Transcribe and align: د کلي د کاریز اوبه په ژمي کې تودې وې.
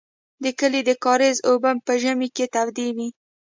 د 0.43 0.45
کلي 0.59 0.81
د 0.85 0.91
کاریز 1.03 1.37
اوبه 1.49 1.71
په 1.85 1.93
ژمي 2.01 2.29
کې 2.35 2.45
تودې 2.53 2.87
وې. 2.95 3.07